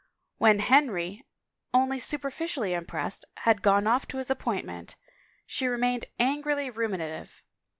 ''When 0.39 0.57
Henry, 0.57 1.27
only 1.75 1.99
superficially 1.99 2.73
impressed, 2.73 3.23
had 3.41 3.61
gone 3.61 3.85
off 3.85 4.07
to 4.07 4.17
his 4.17 4.31
appointment, 4.31 4.95
she 5.45 5.67
remained 5.67 6.05
angrily 6.19 6.71
ruminative. 6.71 7.43